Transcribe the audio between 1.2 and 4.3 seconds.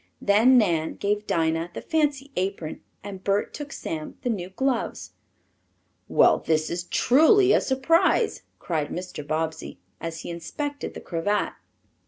Dinah the fancy apron and Bert took Sam